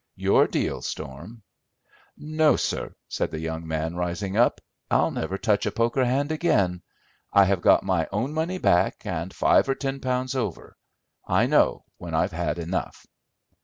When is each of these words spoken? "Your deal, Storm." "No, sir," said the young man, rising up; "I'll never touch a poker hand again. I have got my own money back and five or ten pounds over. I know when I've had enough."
"Your 0.15 0.47
deal, 0.47 0.81
Storm." 0.81 1.43
"No, 2.17 2.55
sir," 2.55 2.95
said 3.07 3.29
the 3.29 3.39
young 3.39 3.67
man, 3.67 3.95
rising 3.95 4.35
up; 4.35 4.59
"I'll 4.89 5.11
never 5.11 5.37
touch 5.37 5.67
a 5.67 5.71
poker 5.71 6.03
hand 6.03 6.31
again. 6.31 6.81
I 7.31 7.45
have 7.45 7.61
got 7.61 7.83
my 7.83 8.07
own 8.11 8.33
money 8.33 8.57
back 8.57 9.05
and 9.05 9.31
five 9.31 9.69
or 9.69 9.75
ten 9.75 9.99
pounds 9.99 10.33
over. 10.33 10.75
I 11.27 11.45
know 11.45 11.85
when 11.99 12.15
I've 12.15 12.31
had 12.33 12.57
enough." 12.57 13.05